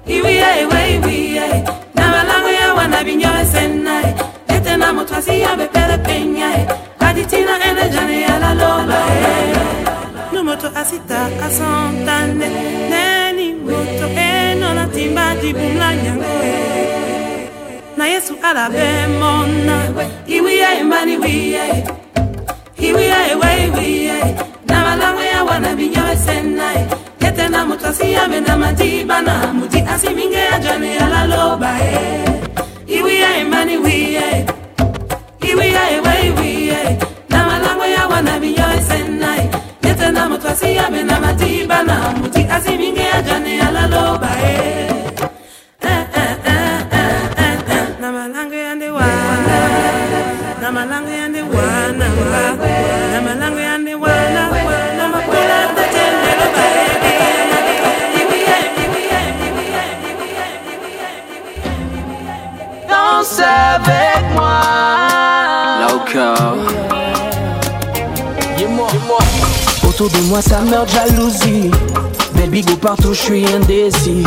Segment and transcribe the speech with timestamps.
[0.07, 4.15] iwiye ewe iwiye na malango ya wana binyawe senai
[4.51, 6.67] yete na mutwasi ya bepere penyae
[10.67, 12.49] moto asita asontane
[12.91, 16.33] neni moto enona timba dibumla nyango.
[17.97, 19.77] Na yesu alabemona
[20.27, 21.85] iwiye mbani wiye
[22.79, 24.19] iwiye ewe iwiye
[24.69, 26.87] na malango ya wana binyawe senai
[27.21, 31.79] yete na mutwasi ya mena madiba na muti asiminge ya jane ya la loba.
[32.87, 34.47] Iwiye mbani wiye
[35.51, 36.99] iwiye ewe iwiye
[37.31, 39.49] na malango ya wana binyawe senai
[39.87, 44.91] yete na mutwasi ya mena madiba na muti asiminge ya jane ya la loba eh.
[48.01, 49.59] na malango yande wana
[50.63, 52.07] na malango yande wana
[53.13, 54.43] na malango yande wana
[54.99, 57.13] na makwela tatendelo baebi
[62.89, 64.61] Danse avec moi.
[65.83, 66.29] Loco.
[68.57, 68.89] Dis-moi,
[69.99, 71.71] Autour de moi, ça meurt jalousie.
[72.35, 74.25] Baby go partout, je suis indécis.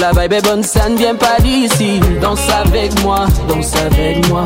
[0.00, 2.00] La vibe est bonne, ça ne vient pas d'ici.
[2.22, 4.44] Danse avec moi, danse avec moi.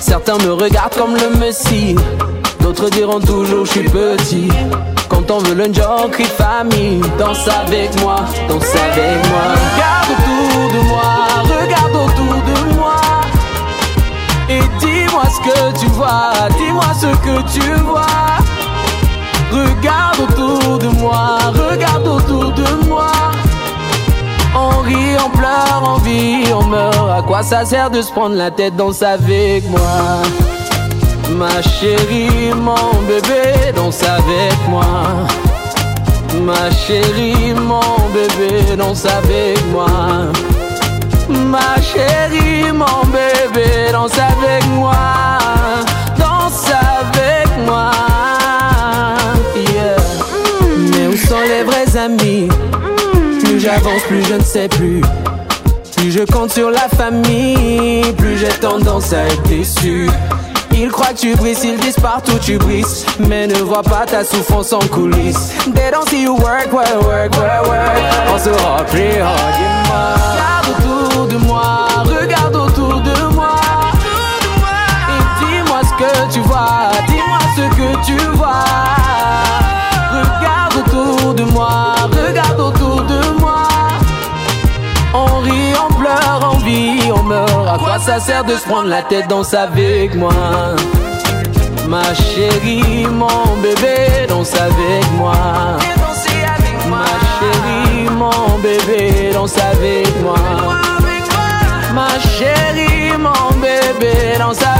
[0.00, 1.94] Certains me regardent comme le messie.
[2.58, 4.48] D'autres diront toujours je suis petit.
[5.08, 7.00] Quand on veut le job, crie famille.
[7.16, 8.16] Danse avec moi,
[8.48, 9.42] danse avec moi.
[9.62, 12.96] Regarde autour de moi, regarde autour de moi.
[14.48, 18.39] Et dis-moi ce que tu vois, dis-moi ce que tu vois.
[19.52, 21.38] Regarde autour de moi,
[21.70, 23.10] regarde autour de moi.
[24.54, 27.10] On rit, on pleure, on vit, on meurt.
[27.10, 29.80] À quoi ça sert de se prendre la tête, danse avec moi?
[31.36, 34.84] Ma chérie, mon bébé, danse avec moi.
[36.42, 39.86] Ma chérie, mon bébé, danse avec moi.
[41.28, 44.94] Ma chérie, mon bébé, danse avec moi.
[46.18, 48.09] Danse avec moi.
[51.90, 52.48] Vrais amis?
[53.42, 55.00] Plus j'avance, plus je ne sais plus.
[55.96, 60.08] Plus je compte sur la famille, plus j'ai tendance à être déçu.
[60.72, 63.04] Ils croient que tu brises, ils disent partout tu brises.
[63.18, 65.52] Mais ne vois pas ta souffrance en coulisses.
[65.74, 67.98] They don't see you work, work, work, work, work.
[68.32, 73.56] On se oh dis-moi Regarde autour de moi, regarde autour de moi.
[75.08, 78.64] Et dis-moi ce que tu vois, dis-moi ce que tu vois.
[80.12, 80.59] Regarde
[81.00, 83.70] autour de moi, regarde autour de moi
[85.12, 87.68] on rit, on pleure, on vit, on meurt.
[87.68, 90.32] À quoi ça sert de se prendre la tête, danse avec moi?
[91.88, 95.34] Ma chérie, mon bébé, danse avec moi.
[96.88, 97.04] Ma
[97.38, 100.36] chérie, mon bébé, danse avec moi.
[101.94, 102.08] Ma
[102.38, 104.79] chérie, mon bébé, danse avec moi.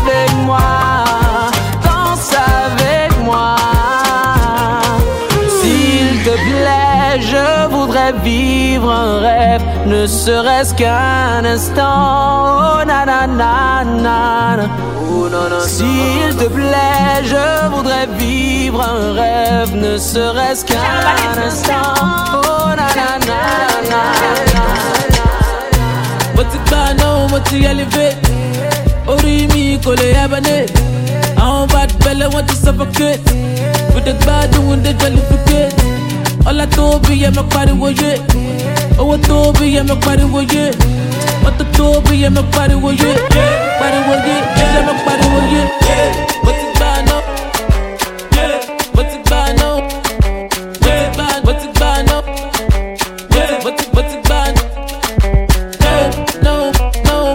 [10.00, 12.80] Ne serait-ce qu'un instant.
[12.80, 14.68] Oh na na na na.
[15.12, 21.02] Oh, non, non, S'il te plaît, je voudrais vivre un rêve, ne serait-ce qu'un
[21.46, 21.92] instant.
[22.32, 23.42] Oh na na na
[23.90, 24.02] na
[24.54, 24.64] na.
[26.34, 27.30] What's it going on?
[27.32, 28.16] What's the elevate?
[29.06, 30.56] Orí mi kò lè yabane.
[31.36, 33.20] Àwọn bad belle want to suffocate.
[33.94, 35.74] With the bad doing the jollificate.
[36.48, 38.12] Ọlá tó bí yẹ mọ pariwo yé.
[39.00, 40.64] Owó tó bí yẹ mọ pariwo yé.
[41.42, 43.10] Mọ́tò tó bí yẹ mọ pariwo yé.
[43.80, 44.34] Pariwo yé,
[44.74, 45.62] yẹ mọ pariwo yé.
[56.42, 56.72] No,
[57.04, 57.34] no,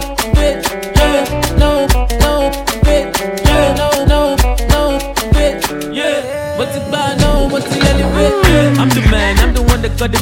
[2.84, 4.36] bitch, yeah, no, no,
[4.72, 4.82] no,
[5.92, 6.56] yeah.
[6.58, 8.78] What's it by no, what's the elephant?
[8.80, 10.18] I'm the man, I'm the one that got the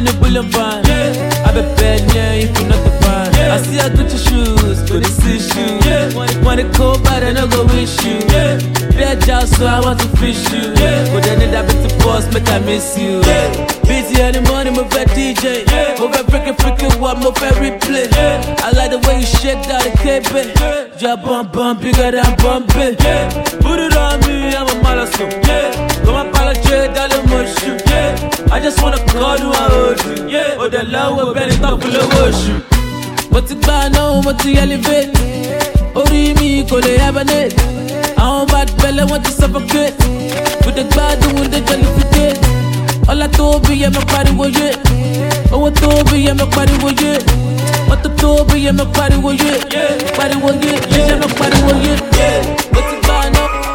[0.00, 0.80] in the bullion van.
[0.88, 1.44] Yeah.
[1.46, 3.28] I be bad, yeah, if you're not the fan.
[3.36, 3.54] Yeah.
[3.54, 5.76] I see I got your shoes, but it's issue.
[5.84, 6.42] Yeah.
[6.44, 8.16] Want it cold, but I don't go wish you.
[8.32, 8.56] Yeah.
[8.96, 10.72] Be a job, so I want to fish you.
[10.80, 11.12] Yeah.
[11.12, 13.20] But then that bit to boss, make I miss you.
[13.20, 13.48] Yeah.
[13.84, 15.68] Busy in the morning, move a DJ.
[15.68, 16.00] Yeah.
[16.00, 18.08] Move freaking freaking one, move a replay.
[18.10, 18.64] Yeah.
[18.64, 20.32] I like the way you shake that KB.
[20.32, 20.88] Yeah.
[21.00, 22.96] Your bump bump bigger than bumping.
[23.04, 23.28] Yeah.
[23.60, 25.49] Put it on me, I'm a malasso.
[30.28, 30.56] Yeah.
[30.58, 32.64] Oh, the love will bend it up, full of worship.
[33.30, 35.10] Mo ti gbà náà, mo ti elevate.
[35.94, 37.54] Orí mi kò lè hibernate.
[38.18, 39.94] Àwọn bad belle wọ́n ti suffocate.
[40.66, 42.38] With the gbádùn, with the jollificate.
[43.10, 44.68] Ọlá tó bí yẹ mọ pariwo yé.
[45.52, 47.12] Owó tó bí yẹ mọ pariwo yé.
[47.88, 49.52] Mọ́tò tó bí yẹ mọ pariwo yé.
[50.18, 50.72] Pariwo yé,
[51.08, 51.94] yẹ mọ pariwo yé.
[52.72, 53.69] Mo ti gbà náà.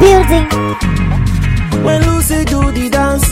[0.00, 0.46] Building.
[1.84, 3.26] When Lucy do the dance,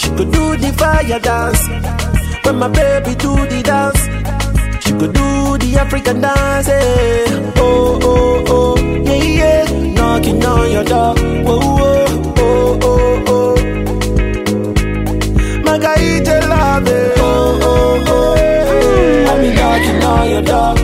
[0.00, 1.62] she could do the fire dance.
[2.44, 4.00] When my baby do the dance,
[4.84, 6.68] she could do the African dance.
[6.68, 7.52] eh.
[7.56, 9.64] Oh, oh, oh, yeah, yeah.
[9.94, 11.14] Knocking on your door.
[11.46, 12.06] Whoa, whoa,
[12.38, 13.54] oh, oh, oh.
[15.64, 17.12] Margarita love it.
[17.18, 19.30] Oh, oh, oh.
[19.30, 20.74] I be knocking on your door.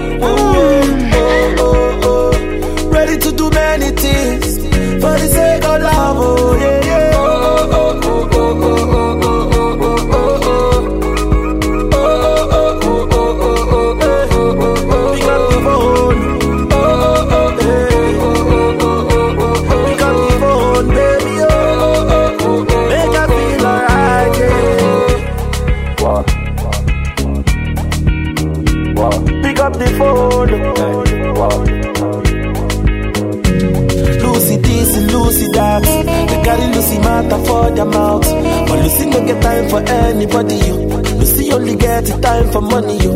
[39.26, 40.56] Get time for anybody.
[40.56, 40.76] Yo.
[41.18, 42.98] Lucy only get time for money.
[42.98, 43.12] Yo.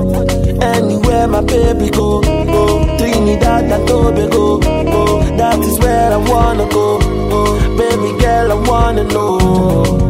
[0.61, 2.97] Anywhere my baby go, go.
[2.99, 5.23] Trinidad and Tobago, go.
[5.37, 6.99] That is where I wanna go.
[7.33, 10.10] Oh, baby girl, I wanna know.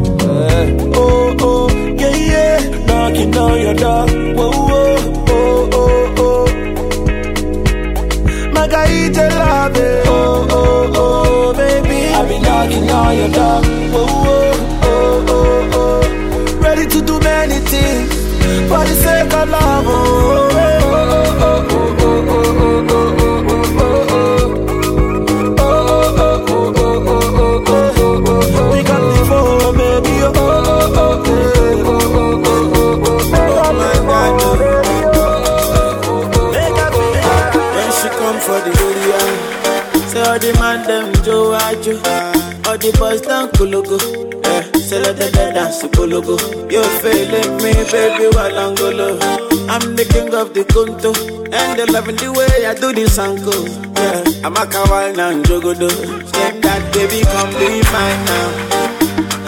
[50.40, 51.12] I'm the Kunto,
[51.52, 53.52] and they loving the way I do this anko.
[54.00, 55.90] Yeah, I'm a kawaii and jogodo.
[56.32, 58.48] Say that baby, come be mine now.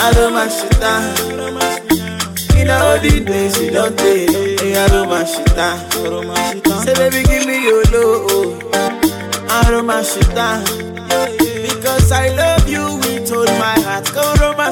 [0.05, 0.37] I don't
[0.85, 1.17] down.
[2.61, 4.29] In all the days you don't take,
[4.77, 5.09] I don't
[5.57, 5.81] down.
[6.85, 8.61] Say baby, give me your love.
[9.49, 9.87] I don't
[10.35, 10.61] down.
[11.39, 12.52] Because I love
[14.64, 14.71] Oh,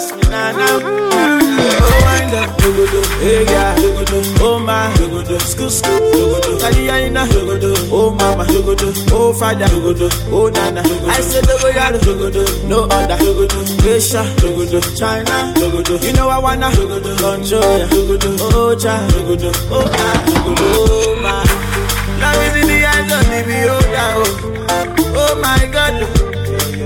[2.06, 2.30] wind
[3.18, 3.74] hey yeah,
[4.40, 4.86] oh my,
[7.90, 8.46] oh mama,
[9.10, 9.66] oh father,
[10.30, 10.82] oh nana.
[11.08, 13.18] I said dogodo, dogodo, no other,
[13.82, 14.22] Asia,
[14.96, 15.54] China.
[15.58, 21.42] You know I wanna, control ya, oh cha, oh dogodo, oh my.
[22.20, 25.94] Love is in the eyes of the beholder, oh, oh my God.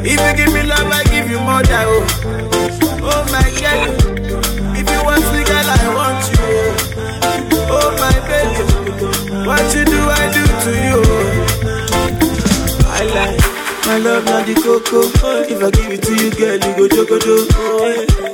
[0.06, 2.53] If you give me love, I give you more oh.
[3.74, 4.78] My.
[4.78, 6.48] If you want me, girl, I want you.
[7.70, 8.64] Oh my baby.
[9.46, 11.00] What you do, I do to you.
[12.86, 13.40] I like
[13.86, 15.02] my love, not the cocoa.
[15.42, 17.36] If I give it to you, girl, you go jogodo.
[17.52, 17.84] Oh,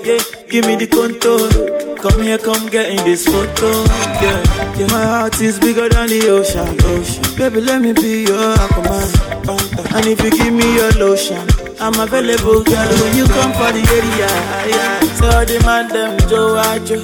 [0.04, 0.22] yeah, yeah.
[0.48, 1.96] Give me the contour.
[1.96, 3.70] Come here, come get in this photo.
[4.22, 4.86] Yeah, yeah.
[4.88, 6.76] My heart is bigger than the ocean.
[6.84, 7.36] ocean.
[7.36, 9.96] Baby, let me be your aquaman.
[9.96, 11.46] And if you give me your lotion,
[11.80, 12.90] I'm available, girl.
[13.00, 14.30] When you come for the area,
[14.68, 15.00] yeah.
[15.16, 17.00] So all the man them Joe Ajo,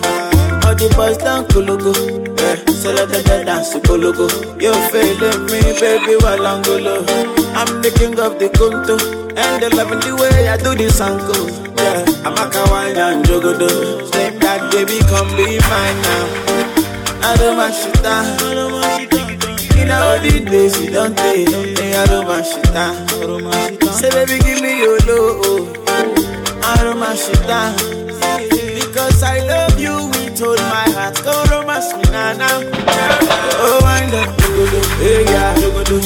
[0.69, 1.93] all the boys down Kulugu.
[2.39, 4.29] Yeah, so let the dead dance Kulugu.
[4.61, 7.01] You feeling me, baby, while I'm golo.
[7.57, 8.97] I'm the king of the Kunto.
[9.37, 11.49] And they loving the way I do this uncle.
[11.77, 14.13] Yeah, I'm a kawaii and jogodo.
[14.13, 17.29] Same that baby, come be mine now.
[17.29, 18.96] I don't want shit down.
[19.81, 23.09] In all the days you don't take, I don't want shit down.
[23.93, 25.77] Say baby, give me your love.
[25.89, 27.39] I don't want shit.
[27.49, 27.75] Ah.
[28.51, 31.17] Because I love you with all my heart.
[31.23, 32.61] Go romance me now, now.
[33.59, 34.29] Oh, wind up,
[35.01, 35.56] hey yeah,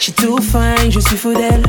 [0.00, 1.62] She too fine, je suis fou d'elle.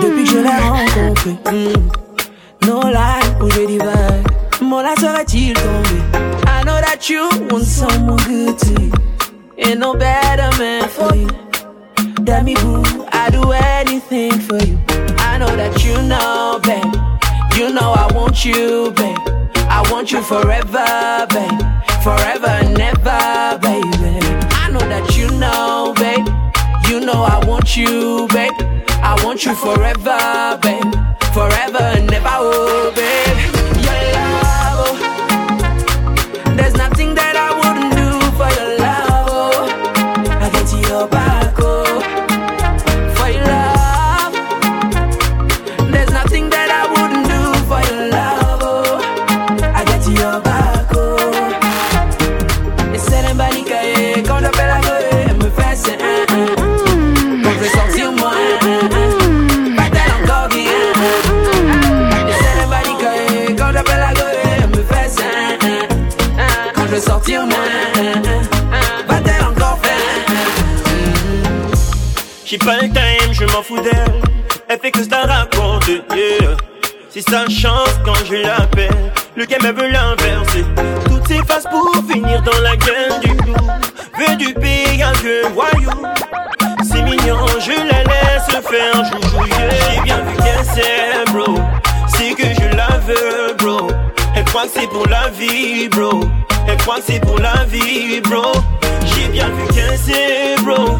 [0.00, 1.36] Depuis que je l'ai rencontrée.
[1.52, 2.66] Mm.
[2.66, 4.26] No lie, où je divague
[4.62, 6.00] Mon là serait-il tombé?
[6.46, 8.92] I know that you want someone good to you.
[9.58, 11.26] Ain't no better man for you.
[12.44, 14.78] Me boo, I do anything for you.
[15.18, 16.94] I know that you know, babe.
[17.56, 19.18] You know I want you, babe.
[19.68, 21.60] I want you forever, babe.
[22.02, 24.20] Forever and ever, baby.
[24.52, 26.03] I know that you know, babe
[27.04, 28.52] know I want you, babe.
[29.02, 30.94] I want you forever, babe.
[31.34, 32.13] Forever and
[74.68, 76.56] Elle fait que ça raconte, yeah.
[77.08, 79.12] C'est sa chance quand je l'appelle.
[79.36, 80.64] Le game veut l'inverser.
[81.06, 83.54] Toutes ses faces pour finir dans la gueule du loup.
[84.18, 85.16] Veut du payage
[85.52, 85.90] voyou.
[86.82, 89.44] C'est mignon, je la laisse faire joujou.
[89.46, 91.54] J'ai bien vu qu'elle sait, bro.
[92.08, 93.88] C'est que je la veux, bro.
[94.34, 96.24] Elle croit que c'est pour la vie, bro.
[96.66, 98.50] Elle croit que c'est pour la vie, bro.
[99.06, 100.98] J'ai bien vu qu'elle sait, bro.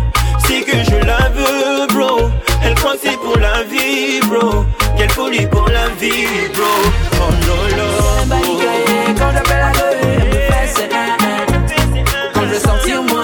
[0.55, 2.31] C'est que je la veux, bro.
[2.63, 4.65] Elle croit que c'est pour la vie, bro.
[4.97, 6.65] Quelle folie pour la vie, bro.
[7.21, 7.31] Oh
[8.31, 10.89] eh, quand j'appelle la gueule, elle me fait.
[12.35, 13.24] Quand je sortir moi,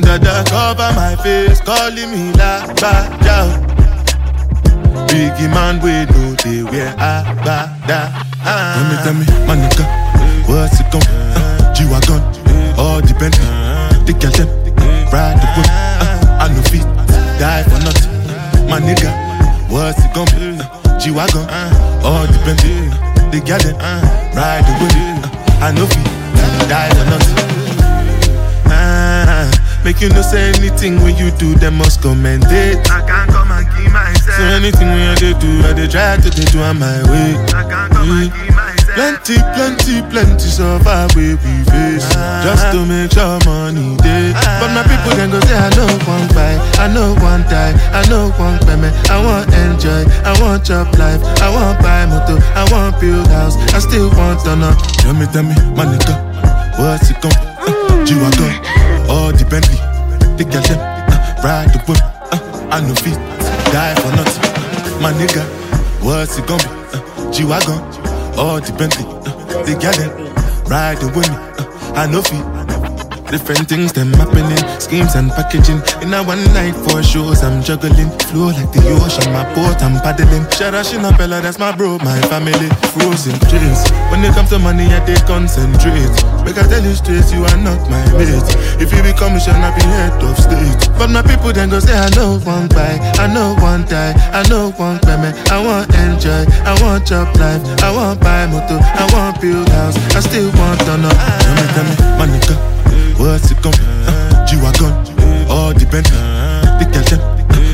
[0.00, 3.46] Dada cover my face, calling me la ba da.
[5.08, 8.08] Biggie man, we know they wear a ba da.
[8.42, 9.84] Tell me, tell me, my nigga,
[10.48, 12.22] what's it gon' uh, G-Wagon,
[12.78, 13.46] all the Bentley,
[14.06, 14.48] the girl them,
[15.12, 15.68] ride the whip.
[15.68, 16.86] Uh, I no fit,
[17.38, 18.68] die for nothing.
[18.68, 19.12] My nigga,
[19.70, 20.26] what's it gon'?
[20.34, 21.46] Uh, G-Wagon,
[22.02, 22.88] all the Bentley,
[23.30, 23.76] the girl them,
[24.34, 24.94] ride the whip.
[25.24, 27.61] Uh, I no fit, die for nothing.
[29.82, 32.78] Ah, make you no say anything when you do, them must commend it.
[32.90, 34.36] I can't come and keep myself.
[34.38, 37.34] So anything when I dey do, I dey try to dey do on my way.
[37.54, 38.94] I can't come and keep myself.
[38.94, 42.04] Plenty, plenty, plenty suffer we face.
[42.44, 46.28] Just to make sure money day But my people then go say I know one
[46.36, 50.92] buy, I know one die, I know one payment I want enjoy, I want chop
[50.98, 51.22] life.
[51.40, 53.56] I want buy motor, I want build house.
[53.72, 56.14] I still want to know Tell me, tell me, my nigga
[56.78, 58.52] What's it gon' uh, G-Wagon,
[59.12, 59.78] all the Bentley.
[60.38, 62.00] The girl them, uh, ride the whip
[62.32, 63.18] uh, I know fit,
[63.72, 65.02] die for nothing.
[65.02, 65.44] My nigga,
[66.02, 66.70] what's it gonna be?
[66.96, 67.80] Uh, G-Wagon,
[68.40, 69.04] all the Bentley.
[69.04, 70.12] Uh, The girl them,
[70.72, 71.36] riding with me.
[71.36, 72.61] Uh, I know feet.
[73.32, 75.80] Different things them happening, schemes and packaging.
[76.04, 78.12] In a one night for shows, I'm juggling.
[78.28, 80.44] Flow like the ocean, my boat, I'm paddling.
[80.52, 80.84] Shara
[81.16, 82.68] Bella, that's my bro, my family.
[82.92, 83.88] Frozen dreams.
[84.12, 86.12] When it comes to money, I they concentrate.
[86.44, 88.44] Make I tell you straight, you are not my mate.
[88.76, 90.92] If you become should I be head of state.
[91.00, 94.44] But my people then go say, I know one buy, I know one die, I
[94.52, 95.40] know one payment.
[95.48, 99.96] I want enjoy, I want job life, I want buy motor, I want build house,
[100.12, 101.16] I still want to know.
[101.16, 102.81] Tell me, tell me, my nigga.
[103.18, 104.92] What's it gon' uh, G-Wagon,
[105.48, 107.20] all depend The girl them,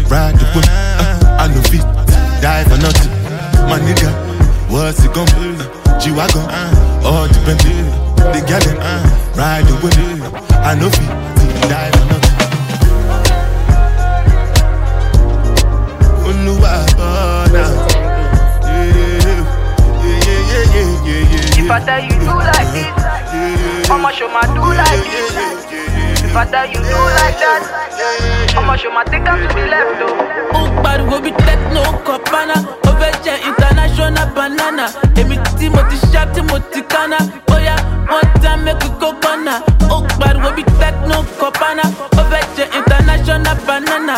[0.08, 1.86] ride the whip uh, I know feet,
[2.42, 3.12] die for nothing.
[3.68, 4.10] My nigga,
[4.70, 6.44] what's it gon' uh, G-Wagon,
[7.04, 7.60] all depend
[8.16, 8.78] The girl them,
[9.36, 9.96] ride the whip
[10.52, 11.12] I know feet,
[11.68, 12.18] die for nothing.
[16.28, 17.87] Oluwa, oh, now
[21.68, 26.24] If I tell you do like this, I'ma show my do like this.
[26.24, 30.16] If I tell you do like that, I'ma show my take to the left though.
[30.56, 31.82] Ó pariwo bí techno
[32.88, 34.86] ó fẹ́ jẹ international banana.
[35.20, 37.76] Èmi tí mo ti ṣá tí mo ti kánná, bóyá
[38.10, 39.54] one time make we go kọ́nà.
[39.90, 41.82] Ó pariwo bí techno kọ̀pánà,
[42.18, 44.14] ó fẹ́ jẹ international banana.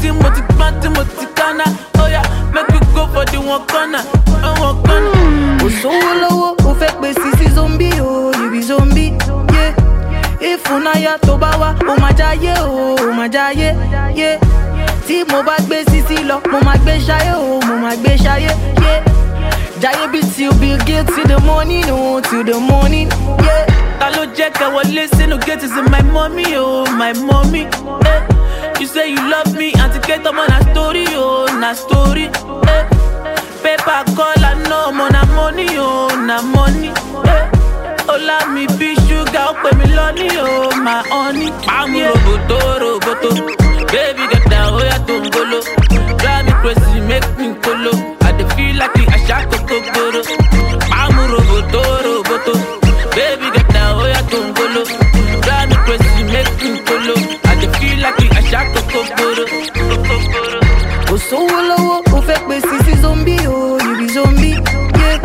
[0.00, 1.64] Tí mo ti gbọ́n tí mo ti kánná,
[1.94, 2.22] bóyá
[2.54, 5.12] make we go for the one corner, uh, one corner.
[5.60, 9.12] kò sówó lọ́wọ́ ó fẹ́ pè sí sí zombi o you be zombie
[9.54, 9.74] yeah.
[10.40, 13.74] ìfúnnáyà tó bá wá ó máa jáyé o oh, ó máa jáyé
[14.14, 14.38] yeah.
[15.06, 18.50] tí mo bá gbé sísí lọ mo máa gbé ṣayé o mo máa gbé ṣayé
[18.82, 19.02] yeah.
[19.80, 23.08] Jáyé bí till bill gates till the morning oh, till the morning.
[23.46, 23.66] Yeah.
[24.00, 27.62] Ta ló jẹ́ kẹ́ wọlé sínú gate is my mommy oh my mommy.
[28.10, 28.20] Eh.
[28.80, 32.24] You say you love me, àti kẹ́tọ́ mọ́ na story oh na story.
[32.74, 32.82] Eh.
[33.62, 36.90] Paper call I know mo na money oh na money.
[37.34, 37.44] Eh.
[38.12, 41.50] Ọlá mi bí ṣúgà ó pè mí lọ́ní oh my honey.
[41.66, 43.30] Pàmò roboto roboto,
[43.92, 45.60] baby get down ó yà tó ń golo.
[46.20, 47.92] Drive me crazy make me kolo,
[49.66, 50.20] gbòòrò.
[50.90, 52.52] Pàmò roboto roboto,
[53.16, 54.82] baby get down ó yà tó ń golo.
[55.44, 55.76] Drive me
[56.32, 56.70] make me
[57.44, 58.18] I dey feel like
[59.10, 59.44] gbòòrò.
[59.88, 60.60] Kòkó gbòòrò.
[61.08, 64.56] kò sówó lọ́wọ́ ó fẹ́ pè sí sí zombi o you be zombie.
[65.00, 65.18] Yeah.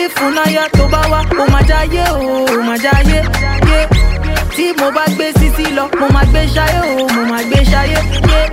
[0.00, 3.18] ìfúnnáyà tó bá wá ó máa jáyé o máa jáyé.
[3.70, 3.88] Yeah.
[4.56, 5.26] tí mo bá gbé
[5.76, 7.98] lọ mo máa gbé ṣayé o mo gbé ṣayé.
[8.30, 8.48] Yeah.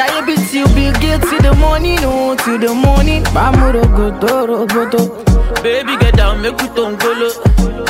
[0.00, 3.22] Jáyé bí till bill gates till the morning oh, o till the morning.
[3.34, 5.00] bámúrògòdò oh, roboto.
[5.62, 7.28] Baby get down make we tó ń golo.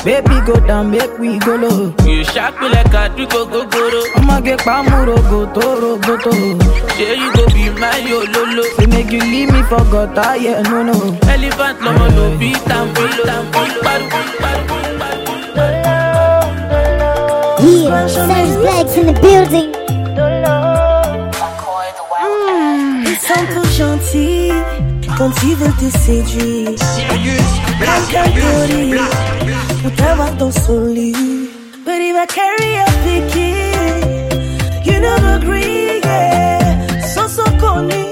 [0.05, 1.81] baby go down make we go low.
[2.07, 4.01] You sharp me like a trukogogolo.
[4.19, 5.11] I'ma get àdúgbò gogoro.
[5.15, 5.15] ọmọge
[5.47, 6.31] pàmúrògòdò roboto.
[6.97, 8.65] Ṣé you go be my ololo?
[8.77, 10.95] say make you leave me for gutter yeah no no.
[11.35, 13.25] Elephant lọmọ ló bí tàǹfìlò.
[13.59, 15.35] Ó ń pariwo ń pariwo ń pariwo.
[17.63, 19.80] Yeah, Savage Blacks in the building.
[23.35, 24.53] Sont tous gentils
[25.17, 26.71] quand ils veulent te séduire.
[28.11, 28.95] Calculi
[29.83, 31.15] pour t'avoir dans son lit.
[31.85, 33.53] But if I carry a picky,
[34.85, 37.01] you never agree, yeah.
[37.15, 38.10] Sans son connu,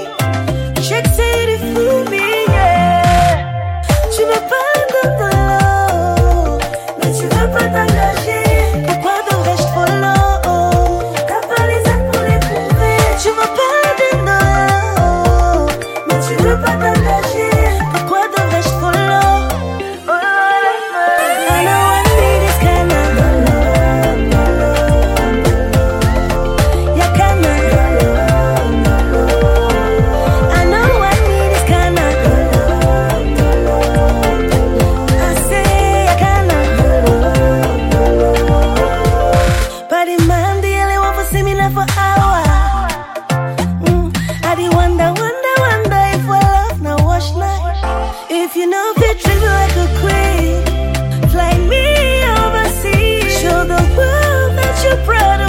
[54.85, 55.41] your bread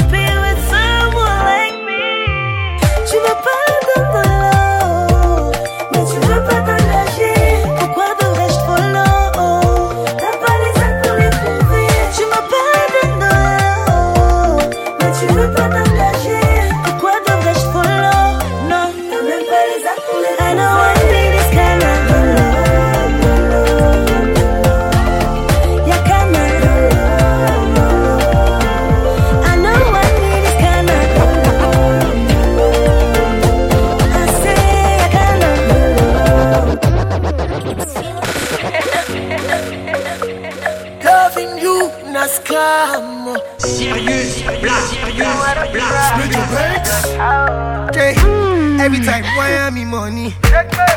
[50.09, 50.33] money?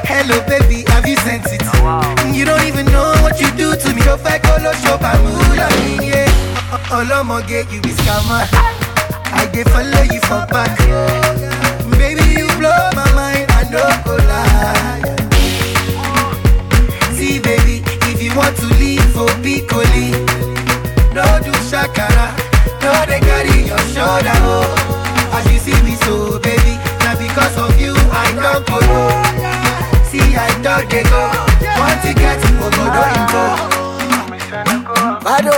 [0.08, 1.62] Hello, baby, have you sent it?
[2.34, 4.00] You don't even know what you do to me.
[4.24, 6.28] Back, go low, show, I'm yeah.
[6.92, 8.46] Olomoge, you be scammer.
[9.34, 10.76] I dey follow you for back.
[11.98, 15.00] Baby, you blow my mind, I don't go lie.
[17.16, 20.12] See, baby, if you want to leave for Piccoli,
[21.14, 22.28] no do shakara,
[22.82, 24.36] no they carry your shoulder.
[24.44, 24.88] Oh.
[25.34, 26.61] As you see me so, baby,
[28.70, 29.10] Low.
[30.10, 31.22] See, I don't they go.
[31.78, 33.44] Want to get to Ogodo Ingo.
[35.26, 35.56] Bado.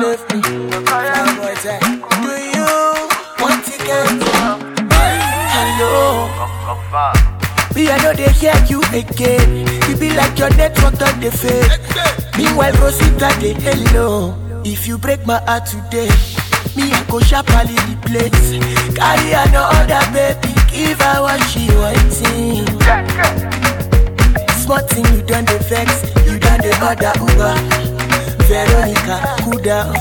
[0.00, 0.40] Left me.
[0.86, 1.78] Fine boy, say,
[2.22, 2.70] Do you
[3.40, 4.08] want to get
[5.54, 6.28] Hello.
[7.74, 9.66] Me, I know they hear you again.
[9.88, 11.70] You be like your network on the fade.
[12.36, 14.34] Meanwhile, Rosita, they hello.
[14.64, 16.08] If you break my heart today,
[16.76, 18.58] me, I go sharply the place.
[18.96, 20.39] Carry another baby,
[20.80, 22.64] give her what she wanting.
[24.62, 25.88] Smart thing you done the vex,
[26.26, 27.54] you done the other Uber.
[28.48, 29.92] Veronica, cool down,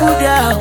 [0.00, 0.56] cool down.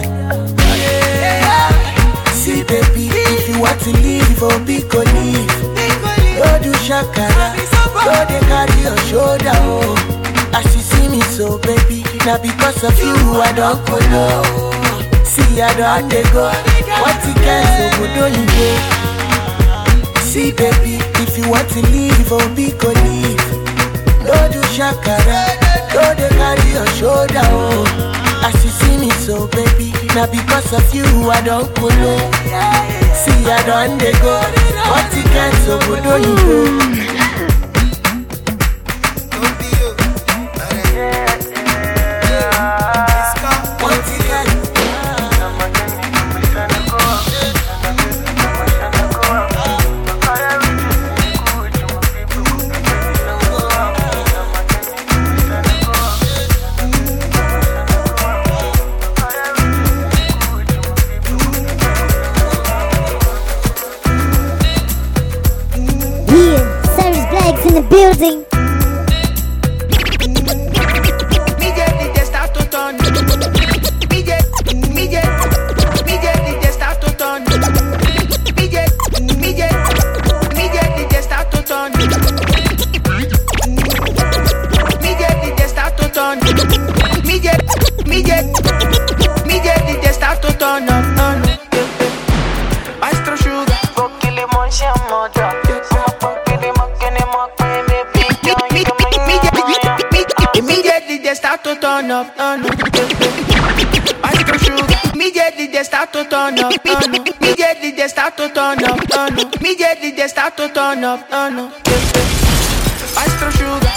[2.35, 3.07] See, baby,
[3.39, 5.47] if you want to leave, oh, be go leave.
[6.37, 7.47] Go do shakara,
[8.03, 9.95] go they carry your shoulder, oh.
[10.53, 14.43] As you see me so, baby, now because of you, I don't go low.
[15.23, 16.51] See, I don't they go.
[17.01, 18.92] What you can, so go do you go.
[20.33, 23.45] See, baby, if you want to leave, oh, be go leave.
[24.25, 25.45] No do shakara,
[25.93, 27.85] no they carry your shoulder, oh.
[28.43, 31.89] As you see me so, baby, now because of you, I don't go.
[33.13, 34.33] See, I don't they go.
[34.89, 37.12] What you can, so go do you go.
[67.93, 68.52] Building.
[109.93, 111.71] Immediately they start to turn up, turn up.
[113.13, 113.93] Maestro Sugar.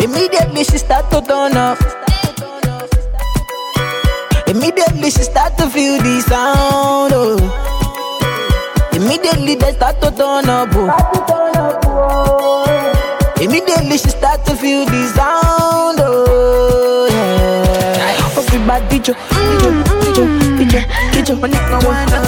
[0.00, 1.78] Immediately she start to turn up.
[4.46, 7.12] Immediately she start to feel the sound.
[7.14, 7.38] Oh.
[8.92, 10.68] Immediately they start to turn up.
[10.74, 10.92] Oh.
[13.40, 16.00] Immediately she start to feel the sound.
[16.00, 16.43] Oh, yeah.
[18.94, 19.14] Everybody jo,
[19.60, 19.70] jo,
[20.16, 20.24] jo,
[21.18, 21.34] jo,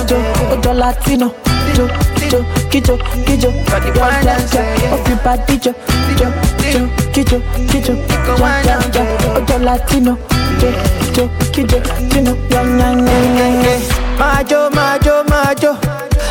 [0.08, 0.18] jo,
[0.50, 1.30] jo, jo, Latino.
[1.76, 1.88] Jo,
[2.32, 4.62] jo, kijo, kijo, ja, ja, ja.
[4.96, 5.72] Everybody jo,
[6.18, 6.28] jo,
[6.72, 7.94] jo, kijo, kijo,
[8.38, 9.02] ja, ja, ja.
[9.36, 10.16] Ojo Latino.
[10.60, 10.68] Jo,
[11.16, 13.78] jo, kijo, kino, ja, ja, ja, ja, ja.
[14.18, 15.76] Majo, majo, majo.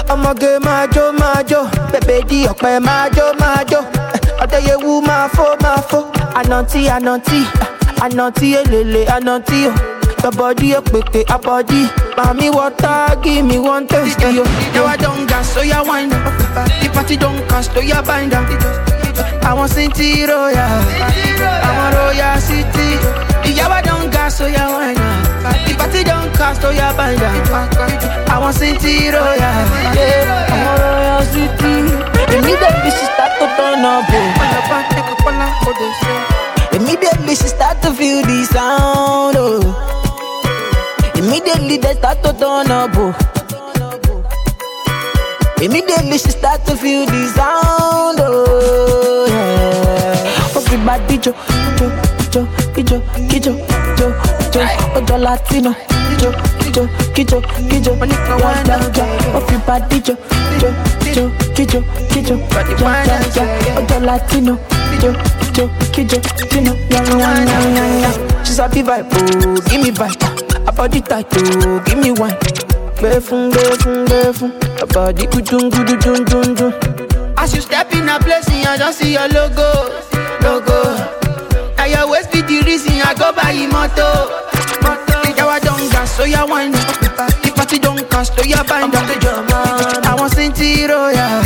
[0.09, 0.85] ọmọge máa
[1.49, 3.81] jó bèbè di ọ̀pẹ máa jó
[4.43, 5.99] ọ̀dẹ́yẹwù máa fó máa fó
[6.39, 7.39] ànàntí ànàntí
[8.05, 9.94] ànàntí èlèlè ànàntí o
[10.25, 11.81] tọbọdí òpèpè abọdí
[12.17, 14.43] mami water give me one taste yo.
[14.73, 16.33] Now I don't gas, so ya wind up.
[16.81, 18.49] The party don't cast, so ya bind up.
[19.45, 22.89] I want City Royal, I want Royal City.
[23.43, 25.67] The yawa don't gas, so ya wind up.
[25.67, 28.29] The party don't cast, so ya bind up.
[28.33, 30.25] I want City Royal, yeah.
[30.49, 31.75] I want Royal City.
[32.33, 34.09] Immediately she start to turn up.
[36.73, 39.35] Immediately she start to feel the sound.
[39.37, 39.94] Oh.
[41.17, 42.91] Immediately they start to turn up.
[42.95, 43.13] Oh.
[45.61, 48.19] Immediately she start to feel the sound.
[48.21, 50.57] Oh, yeah.
[50.57, 51.33] Everybody jo,
[51.79, 51.87] jo,
[52.33, 53.53] jo, kijo, kijo,
[53.97, 54.07] jo,
[54.53, 54.61] jo,
[54.95, 55.73] ojo Latino,
[56.21, 56.31] jo,
[56.75, 58.05] jo, kijo, kijo, ja,
[58.67, 59.05] ja, ja,
[59.37, 60.15] off your body, jo,
[60.61, 60.69] jo,
[61.15, 61.79] jo, kijo,
[62.11, 64.57] kijo, ja, ja, ja, ojo Latino,
[65.01, 65.13] jo,
[65.55, 66.17] jo, kijo,
[66.49, 68.11] tino, ya, ya, ya, ya, ya.
[68.43, 70.34] She's happy vibe, oh, give me vibe,
[70.75, 72.37] body tight, oh, give me wine.
[72.99, 76.73] Gbẹ̀fún, gbẹ̀fún, gbẹ̀fún, her body gudun, gudun, dun, dun, dun.
[77.37, 79.91] As you step in a place, I just see your logo,
[80.41, 80.79] logo.
[81.77, 84.07] Now your waist be the reason I go buy you moto.
[85.23, 86.71] The yawa don't gas, so ya wine.
[86.71, 90.05] The party don't cast, so ya bind up the German.
[90.05, 91.43] I want Sinti Royal,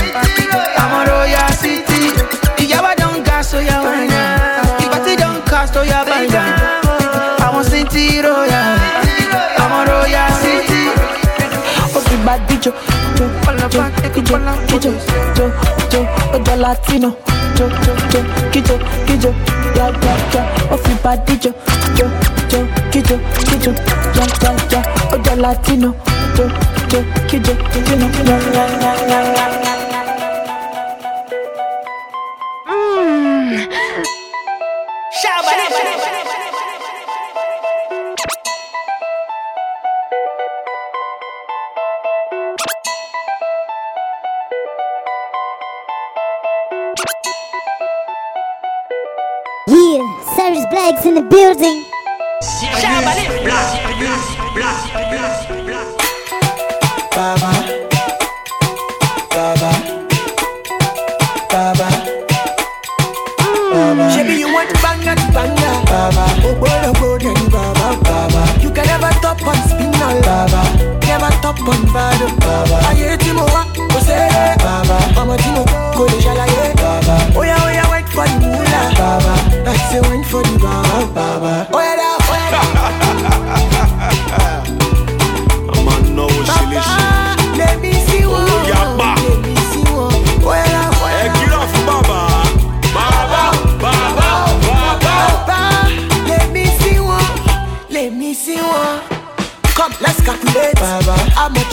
[12.30, 12.72] Off your body, jo,
[13.18, 13.26] jo,
[13.72, 14.38] jo, kijo,
[14.68, 14.92] kijo,
[15.36, 15.46] jo,
[15.92, 16.02] jo,
[16.34, 17.10] ojo Latino,
[17.58, 18.76] jo, jo, jo, kijo,
[19.08, 19.34] kijo,
[19.76, 20.44] ja, ja, ja.
[20.72, 21.52] Off your body, jo,
[21.98, 22.06] jo,
[22.52, 23.72] jo, kijo, kijo,
[24.16, 24.82] ja, ja, ja.
[25.12, 25.96] Ojo Latino,
[26.38, 26.46] jo,
[26.92, 29.80] jo, kijo, tino, ja, ja, ja, ja, ja, ja.
[35.22, 36.19] Yeah,
[50.50, 51.86] Sirius Black's in the building.
[57.14, 57.54] Baba,
[59.30, 59.72] Baba,
[61.50, 61.90] Baba,
[63.70, 64.06] Baba.
[64.18, 65.74] Baby, you want banger to banger.
[65.86, 68.00] Baba, Oh, boy, oh, boy, then Baba.
[68.02, 70.22] Baba, You can never top on spinal.
[70.22, 70.62] Baba,
[71.06, 72.20] Never top on bad.
[72.40, 72.78] Baba.
[72.90, 74.58] Ayé tí mo wá, kò ṣeré.
[74.58, 76.74] Baba, Ọmọ tí mo kò lè ṣàlàyé.
[76.82, 77.89] Baba, oh, Oya oya oh, wait
[78.20, 78.88] for the moolah.
[79.00, 79.36] Baba,
[79.70, 81.14] I say wait for the baba.
[81.14, 81.68] Baba.
[81.74, 82.62] Oya da oya da.
[82.62, 82.89] ọmọ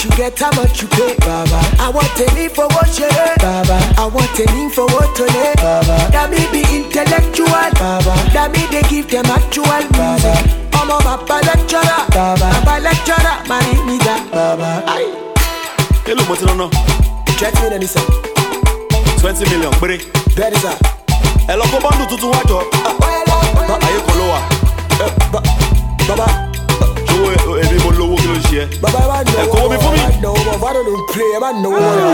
[0.06, 1.14] you get, how much you pay.
[1.18, 3.08] Baba, I want a leave for what you
[3.42, 5.24] Baba, I want a leave for what to
[5.58, 5.96] Baba.
[6.14, 7.50] That me be intellectual.
[7.74, 8.14] Baba.
[8.32, 9.66] That me they give them actual
[9.98, 10.38] music.
[10.74, 12.00] I'm a papa lecturer.
[12.14, 12.46] Baba.
[12.62, 14.14] Papa lecturer, my nigga.
[14.30, 14.82] Baba.
[14.86, 15.10] Aye.
[16.06, 16.68] èlò mo ti náà
[17.38, 18.00] Check me, Denisa.
[19.20, 19.98] twenty million péré.
[20.36, 20.72] Denisa.
[21.50, 22.58] ẹ lọ kó bọ́ndù tuntun wájọ.
[23.86, 24.40] ayé kan ló wà.
[26.08, 26.45] Baba.
[27.16, 28.46] Ṣòwò èmi mo lówó kí ló ń.
[28.81, 29.40] Baba, I know.
[29.42, 29.94] ẹ kówó mi fún.
[29.96, 31.31] I know, but I don't play.
[31.37, 31.72] I know.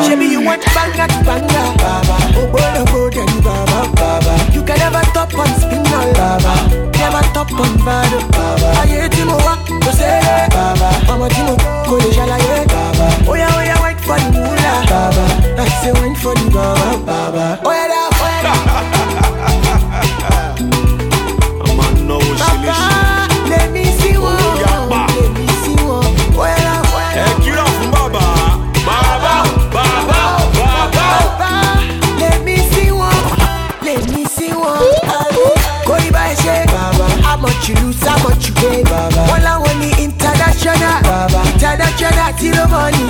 [0.08, 1.18] Baby, you want banger to.
[1.24, 2.16] Baba.
[2.38, 3.10] Oh, boy, oh, boy,
[3.42, 3.78] Baba.
[3.94, 6.12] Baba, You can never top on spinal.
[6.14, 6.54] Baba.
[6.98, 8.10] Never top on bad.
[8.32, 8.68] Baba.
[8.82, 10.48] Ayé tí mo wá, kò ṣeré.
[10.54, 11.54] Baba, Ọmọ tí mo
[11.86, 12.56] kò lè ṣàlàyé.
[12.74, 14.78] Baba, oh, Oya oya oh, wait for the moolah.
[14.90, 15.24] Baba,
[15.62, 16.86] I say wait for the baba.
[17.06, 17.44] Baba.
[17.68, 19.01] Oya da oya da.
[38.02, 38.84] Lose, how much you.
[38.84, 39.22] Baba.
[39.30, 41.02] Wọ́n láwọn ní international.
[41.02, 41.40] Baba.
[41.54, 43.06] International tí ló mọ̀ ni.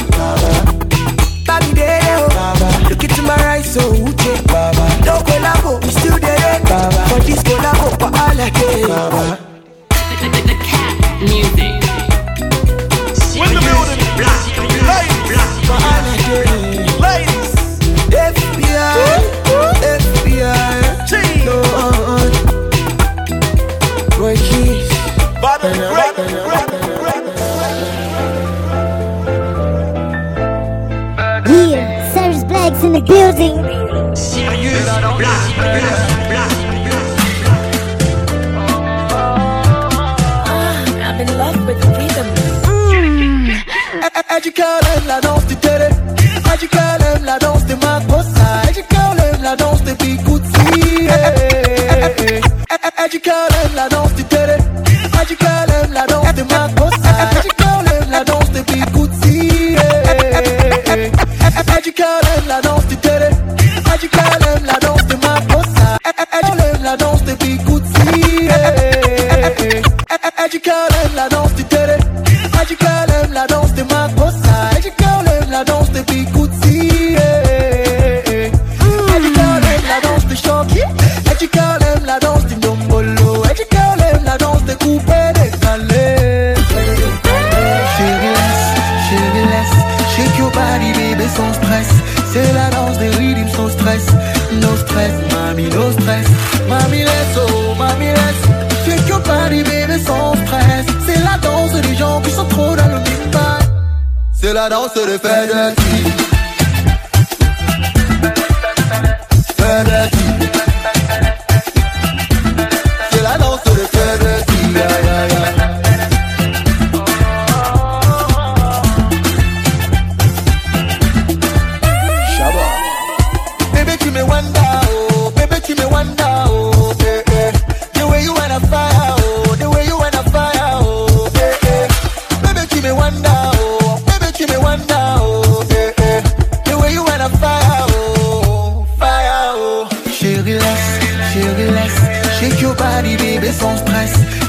[1.47, 2.29] Bámi délé o.
[2.29, 2.69] Baba.
[2.89, 4.33] Look into my right so Uche.
[4.47, 4.85] Baba.
[5.07, 6.61] No collabo, we still there.
[6.65, 7.01] Baba.
[7.09, 8.89] For this collabo, for all I get.
[8.89, 9.52] Baba.
[32.83, 33.55] Sirius in the building.
[34.17, 34.85] Sirius
[35.19, 35.43] Black.
[41.07, 42.27] I'm in love with the rhythm.
[44.37, 45.89] Educale la danse du télé.
[46.55, 48.63] Educale la danse de ma bossa.
[48.69, 51.09] Educale la danse de Bigouti.
[53.05, 54.57] Educale la danse du télé.
[55.23, 56.12] Educale la danse
[64.03, 65.02] Educale la danse de
[105.19, 105.82] danse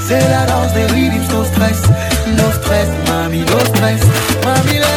[0.06, 1.80] C'est la danse des rhythms, no stress,
[2.36, 4.02] no stress, mami, no stress.
[4.44, 4.93] Mami, oh,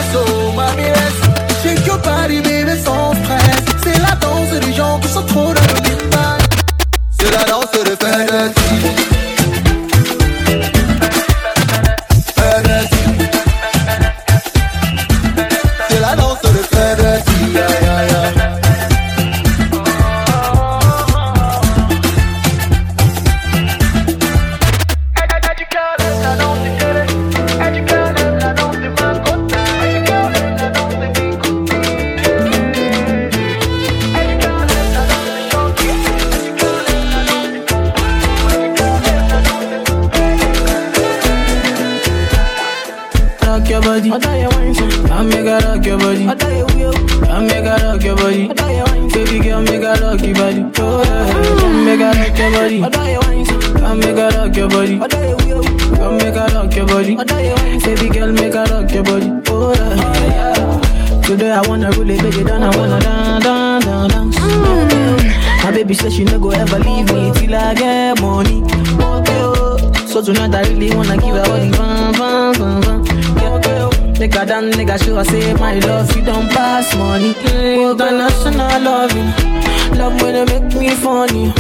[61.58, 62.62] I wanna really break it down.
[62.62, 64.36] I wanna down, down, down, dance.
[64.38, 65.64] Mm.
[65.64, 68.62] My baby says she no go ever leave me till I get money.
[68.62, 69.78] Okay, oh.
[70.06, 73.06] So tonight I really wanna give her all the fun, fun, fun, fun.
[73.38, 74.20] Yeah, okay, oh.
[74.20, 77.34] Make her dance, nigga show her say my love, you don't pass money.
[77.34, 78.84] Mm, International oh.
[78.86, 81.52] loving, love when they make me funny.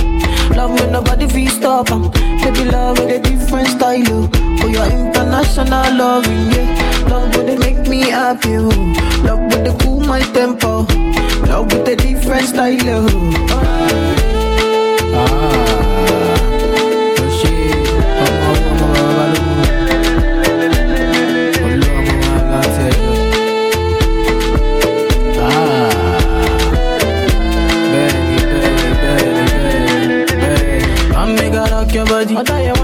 [0.56, 2.12] Love when nobody feel stop 'em.
[2.44, 4.47] Baby love with a different style, oh.
[4.76, 4.82] Oh.
[4.82, 7.08] Oh, your international loving, yeah.
[7.10, 8.70] Love when they make me happy, oh.
[9.24, 10.86] Love when they cool my tempo.
[11.48, 13.34] Love with a different style, oh.
[31.20, 32.38] I make her rock your body.
[32.38, 32.77] I tell you one thing.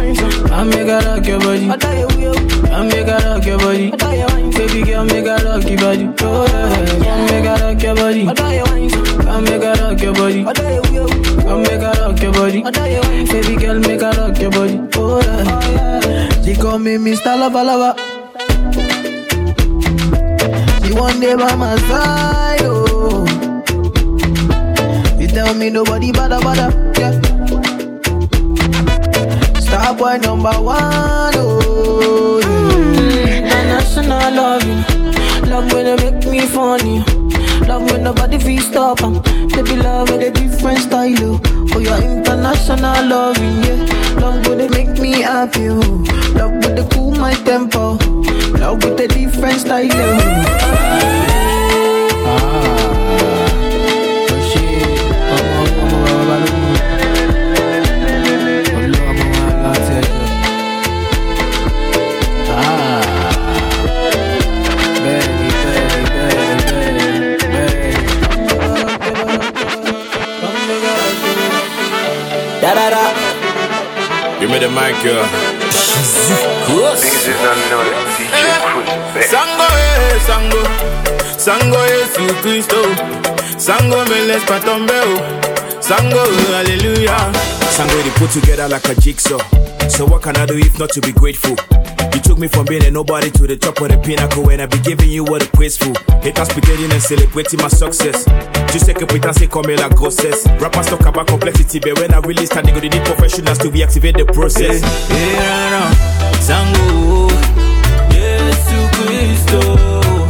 [0.63, 1.69] I make her rock your body.
[1.69, 2.37] I tell you will.
[2.71, 3.91] I make her rock your body.
[3.91, 4.67] I tell you one thing.
[4.67, 6.09] Baby girl, make her rock your body.
[6.21, 7.11] Oh yeah.
[7.11, 8.27] I make her rock your body.
[8.29, 9.27] I tell you one thing.
[9.27, 10.45] I make her rock your body.
[10.47, 11.49] I tell you will.
[11.49, 12.63] I make her rock your body.
[12.65, 13.41] I tell you one thing.
[13.43, 14.79] Baby girl, make her rock your body.
[14.95, 16.41] Oh yeah.
[16.43, 17.37] She call me Mr.
[17.37, 17.93] Lover Lover.
[20.87, 23.25] She one day by my side, oh.
[25.19, 27.32] You tell me nobody bother bother, yeah.
[30.03, 32.47] Boy number one, oh yeah.
[32.49, 33.37] Mm.
[33.37, 34.81] International loving,
[35.49, 36.99] love when they make me funny.
[37.69, 39.21] Love when nobody feel stop 'em.
[39.47, 41.39] Baby love with a different style, oh.
[41.73, 44.19] Oh, your international loving, yeah.
[44.19, 45.79] Love when they make me happy, oh.
[46.35, 47.97] Love when they cool my tempo.
[48.59, 51.23] Love with a different style, oh.
[52.25, 52.82] Da
[74.73, 75.25] Give me the mic, girl.
[79.21, 80.61] Sango, eh, sango,
[81.37, 82.81] sango, Yesu Cristo,
[83.57, 85.17] sango, meles patombeo,
[85.79, 87.31] sango, hallelujah.
[87.75, 89.39] Sango, they put together like a jigsaw.
[89.89, 91.55] So what can I do if not to be grateful?
[92.13, 94.67] You took me from being a nobody to the top of the pinnacle and I
[94.67, 95.45] be giving you what a
[95.77, 95.93] for.
[96.21, 98.25] Haters beginning and celebrating my success.
[98.83, 100.43] Sais que putain c'est comme la grossesse.
[100.59, 104.17] Rappers talk about complexity, but when I start, they go they need professionals to reactivate
[104.17, 104.81] the process.
[104.83, 105.93] Eh, eh,
[106.41, 107.29] Sango, oh,
[108.11, 110.27] Yesu hallelujah,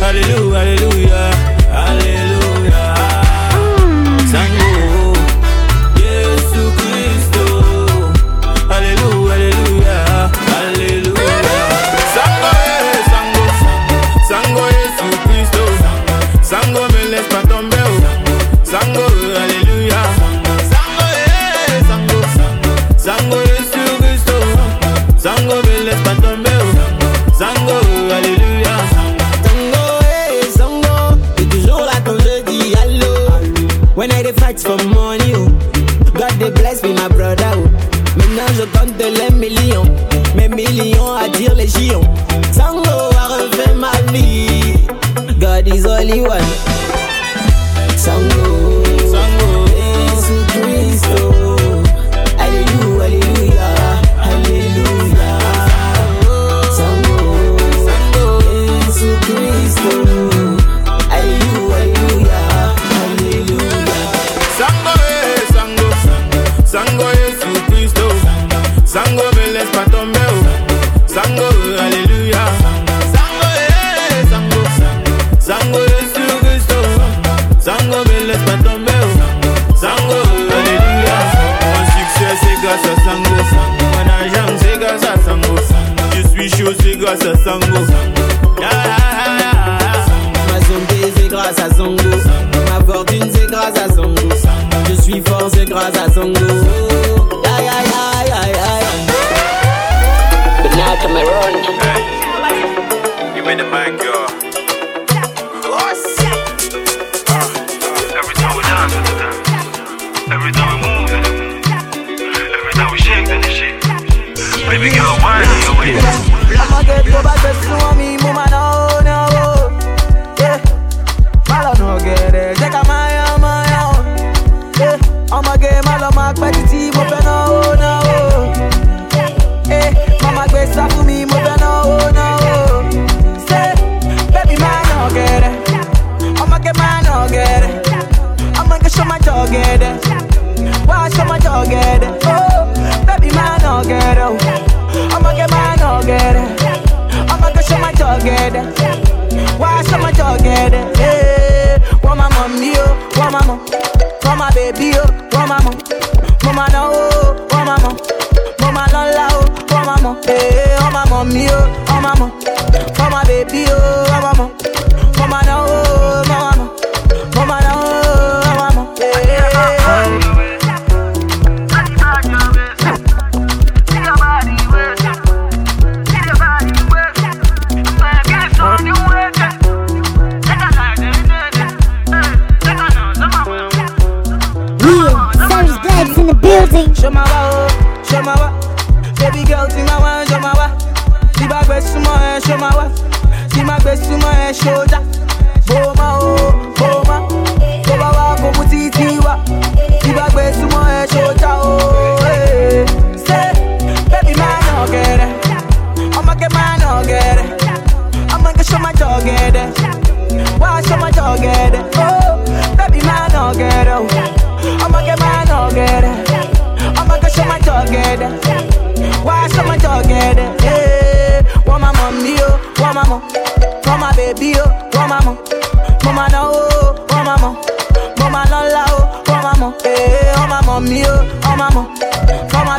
[0.00, 1.03] hallelujah, hallelujah.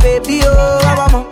[0.06, 1.25] baby, oh, I want more.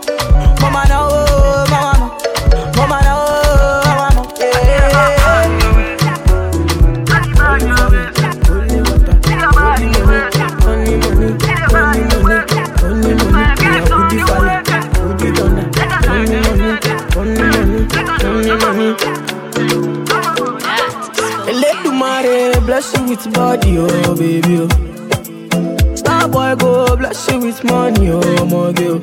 [28.64, 29.00] oh girl.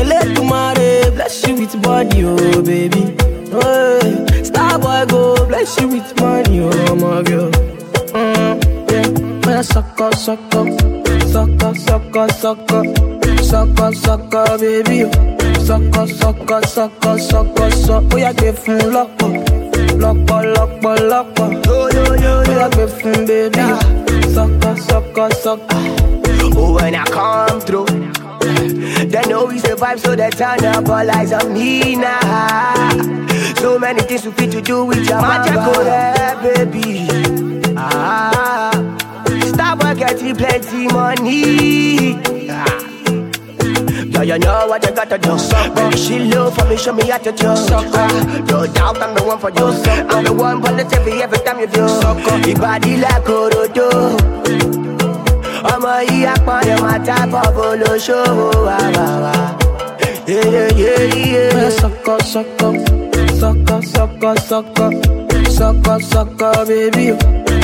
[0.00, 3.02] Elédùmarè, bless you with body, oh baby.
[3.50, 7.50] Hey, star boy, go bless you with money, oh my girl.
[8.14, 8.54] Mm,
[8.90, 9.08] yeah,
[9.46, 10.68] man, suck up, suck up,
[11.32, 12.64] suck up, suck up, suck
[14.58, 14.98] baby.
[15.66, 18.12] Suck up, suck up, suck up.
[18.12, 19.15] Oh yeah, give me love.
[34.56, 37.06] to do with your magical yeah, baby.
[37.76, 38.70] Ah,
[39.52, 42.16] Starbucks getting plenty money.
[42.48, 42.64] Ah.
[44.16, 45.38] Yeah, you know what you gotta do.
[45.38, 47.54] Suck, baby, she love for me, show me how to do.
[47.56, 47.84] Suck,
[48.48, 49.66] no doubt I'm the one for you.
[50.08, 51.86] I'm the one for the TV every time you do.
[51.88, 53.88] Suck, your body like Orodo.
[55.72, 59.34] Ọmọ yìí apọ̀lẹ̀ máa tábọ̀ bolo ṣòwò wá wá wá.
[61.80, 62.85] Sọkọ sọkọ
[64.34, 64.90] sucker, sucker,
[65.50, 67.16] sucker, sucker, baby.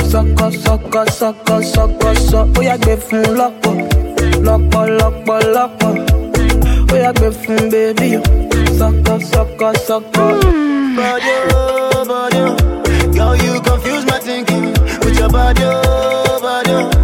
[0.09, 2.59] Sucker, sucker, sucker, sucker, sucker.
[2.59, 3.53] Ó yá gbé fún Lock,
[4.45, 5.15] lọ́pọ̀, lock,
[5.55, 5.93] lọ́pọ̀.
[6.91, 6.95] oh.
[7.03, 8.09] yá gbé fún baby.
[8.77, 10.31] Sucker, sucker, sucker.
[10.43, 10.95] Mm.
[10.95, 12.55] Body, oh, body, oh.
[13.13, 14.71] Girl, you confuse my thinking
[15.03, 16.71] with your body, oh, body.
[16.71, 17.02] Oh.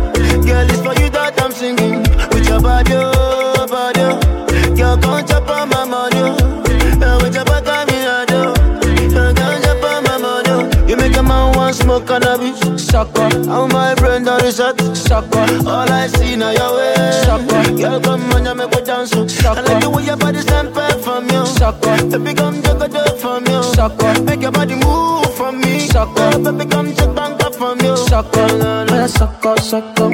[11.90, 12.60] Smoke cannabis.
[12.86, 13.30] Sucker.
[13.50, 14.78] How my friend on the shot.
[14.96, 15.46] Sucker.
[15.68, 16.94] All I see now your way.
[17.26, 17.62] Sucker.
[17.82, 19.14] Girl, come on, you make me dance.
[19.16, 19.26] oh.
[19.50, 21.46] I like the way your body stand from you.
[21.46, 21.96] Sucker.
[22.12, 23.64] Baby, come take a dip from you.
[23.64, 24.22] Sucker.
[24.24, 25.80] Make your body move from me.
[25.80, 26.30] Sucker.
[26.46, 27.98] Baby, come take bank up from you.
[27.98, 28.48] Sucker.
[28.94, 30.10] Oya sucker sucker.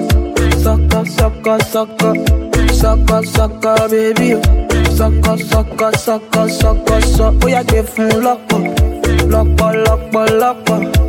[0.63, 2.13] Sucker sucker sucker.
[2.80, 4.41] Sucker sucker baby o.
[4.95, 7.28] Sucker sucker sucker sucker sọ.
[7.43, 8.61] Ó yá gbé fún lọ́pọ̀.
[9.32, 9.71] Lọ́pọ̀
[10.41, 11.04] lọ́pọ̀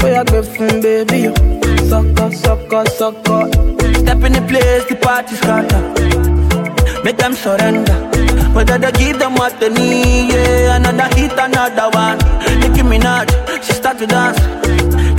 [0.00, 1.34] gbé fún bébí o.
[1.88, 3.48] Sucker sucker sucker.
[4.00, 5.82] Step in the place, the party scatter.
[7.04, 8.08] Make them surrender.
[8.56, 10.76] I don't give them what they need, yeah.
[10.76, 12.18] Another hit, another one.
[12.60, 13.28] Nicki Minaj,
[13.62, 14.38] she start to dance.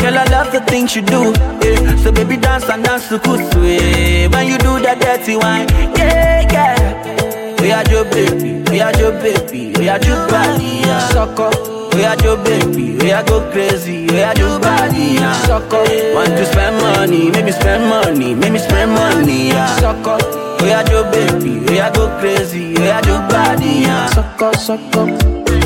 [0.02, 1.96] Girl, I love the things you do, yeah.
[2.04, 4.28] So baby, dance and dance to kusu, yeah.
[4.28, 5.68] When you do that dirty wine,
[5.98, 7.62] yeah, yeah.
[7.62, 11.08] We are your baby, we are your baby, we are your body, yeah.
[11.10, 11.81] Sucker.
[11.94, 15.34] We are your baby, we are go crazy, we are your body, yeah.
[15.46, 15.84] Sucker.
[16.16, 19.76] Want to spend money, make me spend money, make me spend money, yeah.
[19.78, 20.18] Sucker.
[20.64, 24.08] We are your baby, we are go crazy, we are your body, yeah.
[24.08, 25.06] Sucker sucker.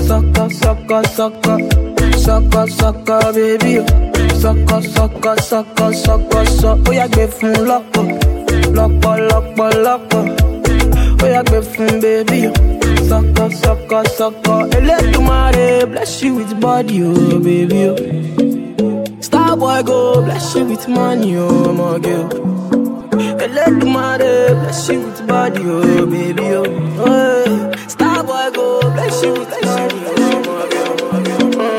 [0.08, 1.58] Sucker sucker sucker.
[2.18, 3.86] Sucker sucker baby o.
[4.40, 6.78] Sucker sucker sucker sucker sọ.
[6.88, 8.06] Ó yá gbé fún lọ́pọ̀.
[8.78, 10.24] Lọ́pọ̀ lọ́pọ̀ lọ́pọ̀.
[11.24, 12.52] Ó yá gbé fún bébí o.
[13.10, 14.60] Sucker sucker sucker.
[14.78, 17.96] Elédùmarè bless you with body oh, baby oh.
[18.86, 19.22] o.
[19.22, 22.26] Star boy go bless you with money oh, ọmọge o.
[23.46, 26.66] Elédùmarè bless you with body oh, baby oh.
[26.66, 27.06] eh, o.
[27.06, 27.88] Hey.
[27.94, 30.96] Star boy go bless you with money oh, ọmọge o.
[31.16, 31.76] Mm, mm,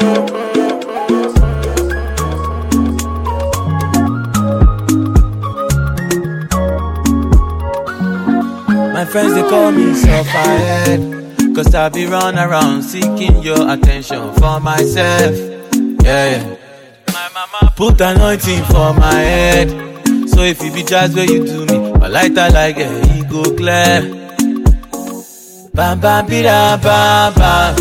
[8.69, 11.16] mm, my friends they call me sufferhead
[11.57, 15.35] Cause I be run around seeking your attention for myself.
[16.05, 16.55] Yeah,
[17.09, 19.71] My mama put anointing for my head.
[20.29, 23.43] So if you be jazz where you do me My lighter like a yeah, go
[23.57, 24.03] clear.
[25.73, 27.75] Bam bam bida bam bam.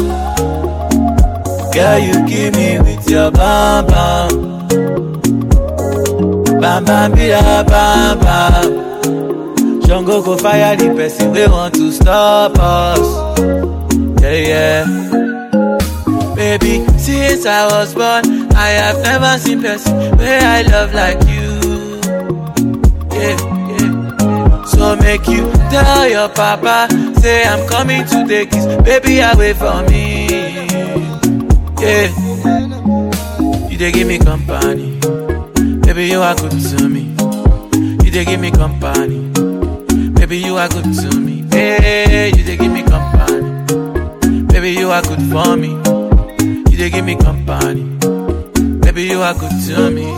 [1.73, 4.29] Girl you kill me with your bam bam.
[6.61, 9.81] Bam bam bida bam bam.
[9.81, 13.24] Jungle go fire the person we want to stop us.
[14.25, 16.35] Yeah, yeah.
[16.35, 21.53] Baby, since I was born, I have never seen person where I love like you.
[23.13, 23.37] Yeah,
[23.69, 24.63] yeah.
[24.65, 26.87] So make you tell your papa,
[27.21, 30.25] say I'm coming to take his baby away from me.
[31.79, 32.09] Yeah.
[33.69, 34.99] You they give me company.
[35.85, 37.13] Baby, you are good to me.
[38.03, 39.29] You they give me company.
[40.13, 41.45] Baby, you are good to me.
[41.51, 43.24] Hey, you they give me company.
[44.85, 45.69] You are good for me.
[46.69, 47.83] You they give me company.
[48.81, 50.15] Baby, you are good to me.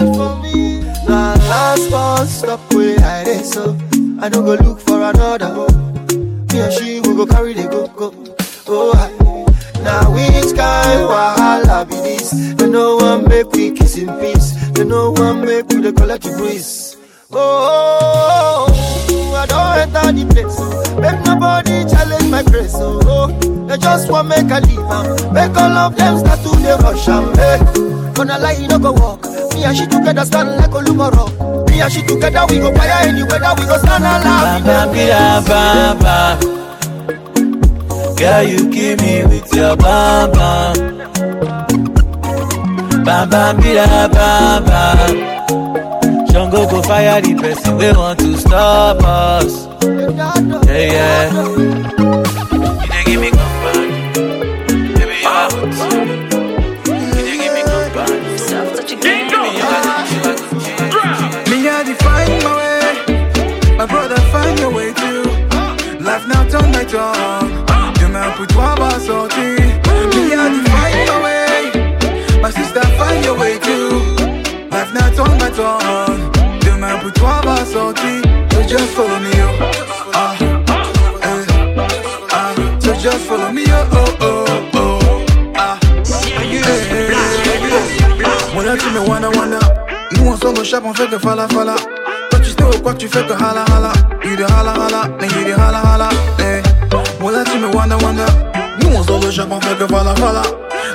[1.07, 3.77] Now last one stop where I dey so
[4.19, 5.53] I don't go look for another.
[6.51, 8.13] Me and she will go carry the go go.
[8.67, 9.07] Oh, I,
[9.83, 12.31] now which kind wahala be this?
[12.55, 14.51] They no one make we kiss in peace.
[14.71, 16.86] They no one make we the collect breeze.
[17.29, 18.67] Oh,
[19.35, 20.57] I don't enter the place.
[20.97, 22.73] Make nobody challenge my grace.
[22.75, 23.27] Oh,
[23.67, 25.31] they just want make a leave.
[25.33, 27.07] Make all of them start to the rush.
[27.09, 27.33] am.
[27.35, 27.59] Hey,
[28.13, 29.23] gonna lie, you no go walk.
[29.53, 31.27] Me and she together stand like Olumoro.
[31.69, 34.63] Me and she together we go fire anywhere that we go stand alive.
[35.45, 36.39] Bam, bam.
[38.15, 39.75] Girl, you kill me with your.
[43.07, 44.63] Bam bam bida bam
[46.51, 46.57] bam.
[46.57, 49.67] Jungle go fire the person we want to stop us.
[50.67, 51.31] Yeah, yeah.
[52.93, 53.87] You give me company,
[54.77, 55.09] you give
[57.53, 58.17] me company.
[61.49, 61.71] Me I
[62.43, 62.81] my way,
[63.77, 65.23] my brother find your way too.
[66.03, 66.43] Life now
[69.27, 69.57] my.
[70.15, 70.35] Me I
[71.07, 71.71] my way,
[72.41, 73.89] my sister find your way too.
[74.71, 76.26] Life now turn my tongue,
[77.07, 78.21] où toi va sortir.
[78.51, 79.47] So just follow me, yo.
[80.13, 81.45] Ah, eh,
[82.31, 83.77] ah, so just follow me, yo.
[83.91, 84.45] Oh, oh,
[84.75, 84.99] oh,
[85.55, 85.77] ah.
[86.41, 87.13] Eh, eh,
[88.53, 89.59] Moi là, tu me wanna wanna.
[90.13, 91.75] Nous on s'en chape, on fait que fala fala.
[92.29, 93.91] Toi tu sais au quoi tu fais que hala hala.
[94.23, 96.09] You de hala hala, then you de hala hala.
[96.39, 96.61] Eh,
[97.21, 98.25] moi là, tu me wanna wanna.
[98.81, 100.41] Nous on s'en chape, on fait que fala fala.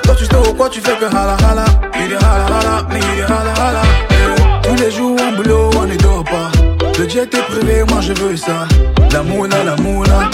[0.03, 1.65] Toi tu sais au quoi tu fais que hala hala.
[1.99, 3.81] You de hala hala, then you de hala hala.
[4.11, 4.61] Eh.
[4.63, 5.72] Tous les jours on blow.
[7.13, 8.67] J'étais privé, moi je veux ça.
[9.11, 10.31] La moula, la moula.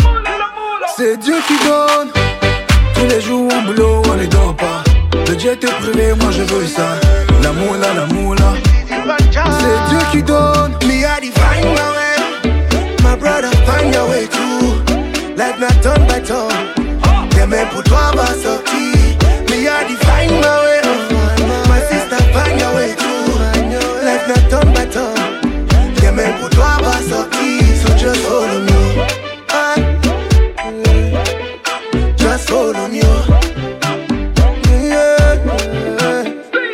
[0.96, 2.08] C'est Dieu qui donne.
[2.96, 4.82] Tous les jours en boulot, on les dort pas.
[5.28, 6.88] Le jet est privé, moi je veux ça.
[7.44, 8.54] La moula, la moula.
[8.88, 10.72] C'est Dieu qui donne.
[10.88, 12.16] Me, I define my way.
[13.04, 14.82] My brother, find your way too.
[15.36, 16.48] Like not turn by turn.
[17.36, 19.18] Y'a même pour toi, ma sortie.
[19.50, 20.82] Me, I define my way.
[21.68, 23.34] My sister, find your way too.
[24.02, 25.09] Like not turn by turn.
[26.40, 28.80] Mon doigt va sortir, so just follow me.
[29.52, 29.76] Ah,
[30.86, 31.24] yeah.
[32.16, 33.00] Just follow me.
[34.82, 36.24] Yeah, yeah.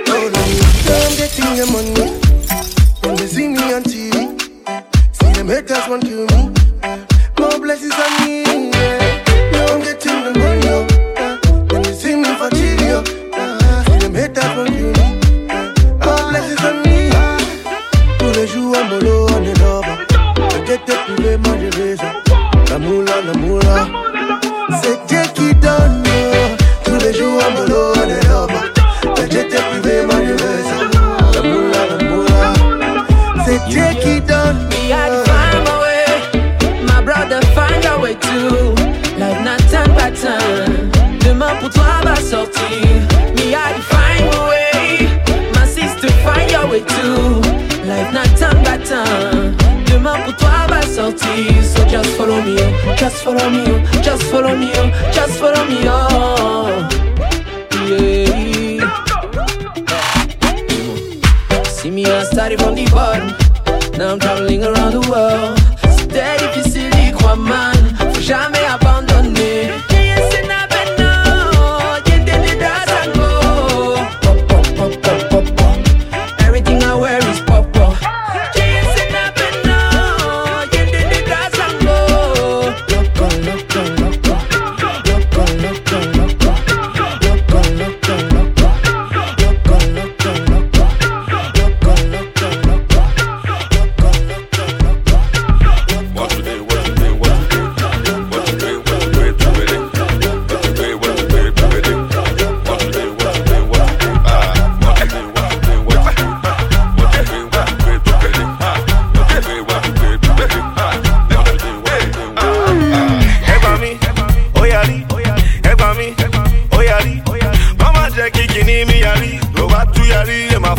[0.05, 0.57] Follow me.
[0.87, 2.07] I'm getting your money.
[3.03, 4.39] When they see me on TV,
[5.11, 6.51] see them haters want to me.
[7.39, 8.44] More blessings on me.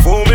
[0.05, 0.26] la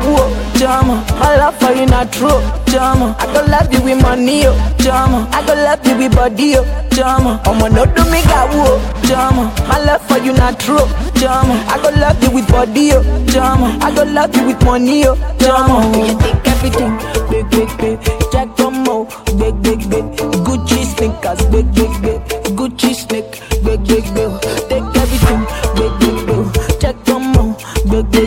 [0.00, 1.04] do me jama.
[1.18, 3.16] My love for you not true, jama.
[3.18, 5.28] I go love you with money, oh, jama.
[5.32, 7.40] I go love you with body, oh, jama.
[7.44, 9.52] I'ma not do me got whoa, jama.
[9.68, 10.78] My love for you not true,
[11.14, 11.54] jama.
[11.68, 13.78] I go love you with body, oh, jama.
[13.82, 15.86] I go love you with money, oh, jama.
[15.96, 16.96] You take everything,
[17.30, 18.00] big, big, big.
[18.32, 19.04] Jack Tomo,
[19.38, 20.04] big, big, big.
[20.46, 22.20] Gucci sneakers, big, big, big.
[22.56, 24.32] Gucci snake, big, big, big.
[24.68, 25.42] Take everything,
[25.76, 26.80] big, big, big.
[26.80, 27.54] Jack Tomo,
[27.90, 28.25] big, big,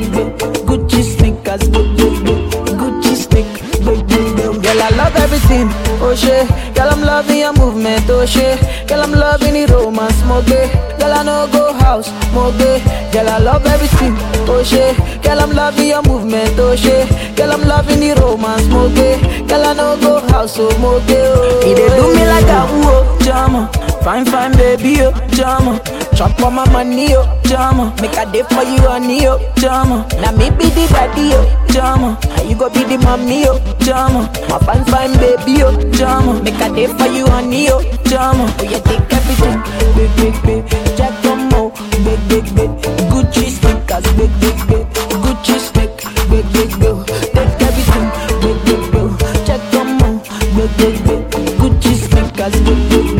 [5.51, 6.47] I oh shit.
[6.75, 8.59] Girl, I'm loving your movement, oh shit.
[8.87, 10.69] Girl, I'm loving the romance, more gay.
[10.99, 12.79] Girl, I know go house, more gay.
[13.11, 14.13] Girl, I love everything,
[14.47, 14.95] oh shit.
[15.23, 17.09] Girl, I'm loving your movement, oh shit.
[17.35, 19.17] Girl, I'm loving the romance, more gay.
[19.47, 21.17] Girl, I know go house, oh more gay.
[21.25, 23.71] Oh, dey do me like a woo, jama.
[24.03, 25.79] Fine, fine, baby, oh, jama.
[26.15, 27.93] Chop on my money, oh, jama.
[28.01, 30.07] Make a day for you, honey, oh, jama.
[30.21, 32.17] Now me be the daddy, oh, jama.
[32.37, 34.31] And you go be the mommy, oh, jama.
[34.49, 36.41] My fine, fine, baby, oh, jama.
[36.43, 38.45] Make a day for you, honey, oh, jama.
[38.59, 39.59] Oh, you take everything,
[39.95, 40.97] big, big, big.
[40.97, 41.69] Jack Tomo,
[42.03, 42.71] big, big, big.
[43.11, 44.85] Gucci sneakers, big, big, big.
[45.23, 46.97] Gucci snake, big, big, big.
[47.35, 48.07] Take everything,
[48.41, 49.45] big, big, big.
[49.45, 50.17] Jack Tomo,
[50.55, 51.21] big, big, big.
[51.59, 53.18] Gucci sneakers, big, big, big.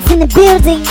[0.00, 0.84] Black's in the building.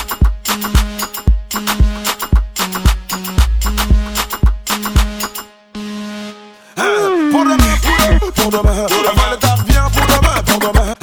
[7.32, 7.78] Pour demain,
[8.36, 10.96] pour demain, pour demain, le taf vient pour demain, pour demain,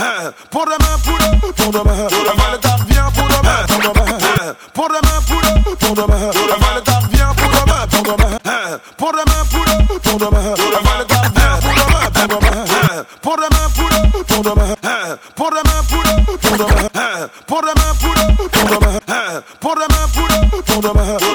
[0.50, 4.54] pour demain, pour demain, pour demain, pour demain, le taf vient pour demain, pour demain,
[4.74, 8.38] pour demain, pour demain, pour demain, pour demain, le taf vient pour demain, pour demain,
[8.96, 12.64] pour demain, pour demain, pour demain, pour demain, le taf vient pour demain, pour demain,
[13.22, 14.76] pour demain, pour demain, pour demain,
[15.36, 17.75] pour demain, pour demain, pour demain, pour demain,
[20.86, 21.25] from her.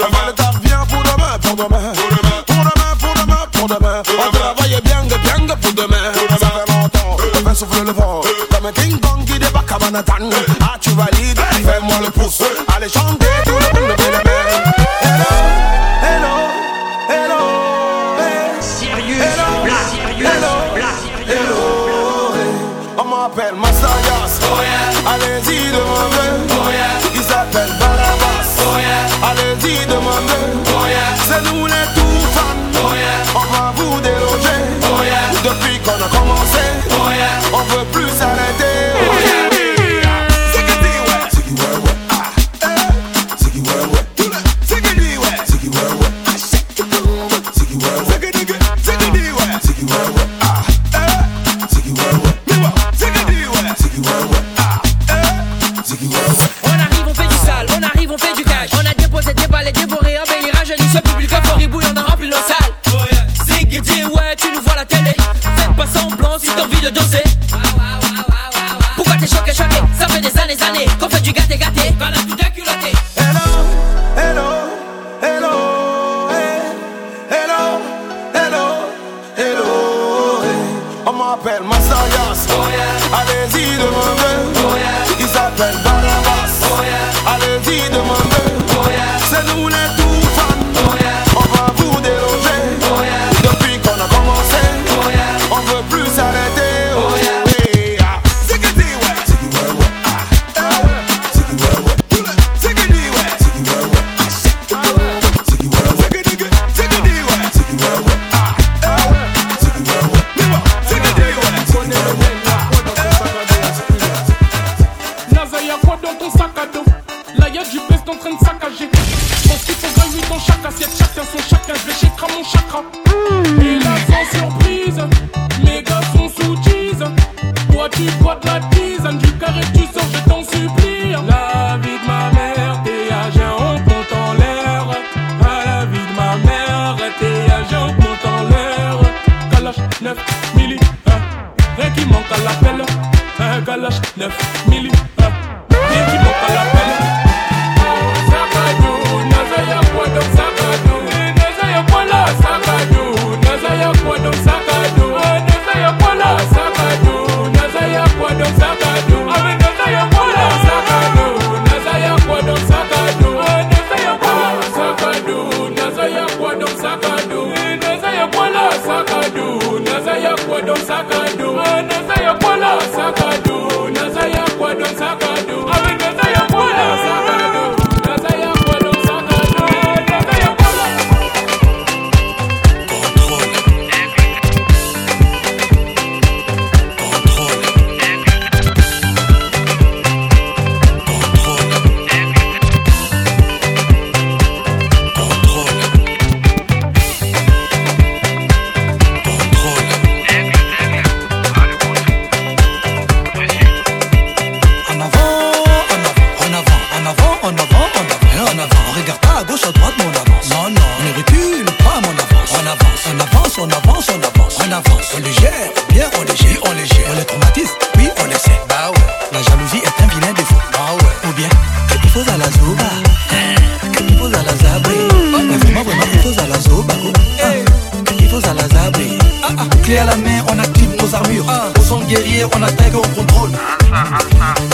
[229.91, 231.45] Clé à la main, on active nos armures.
[231.77, 233.51] Au son guerrier, on attaque, on contrôle.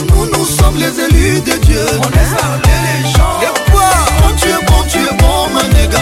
[0.09, 1.85] Nous, nous sommes les élus de Dieu.
[1.97, 3.41] On est les gens.
[3.41, 3.89] Et quoi?
[4.23, 5.96] Oh, tu es bon, tu es bon, mon négro.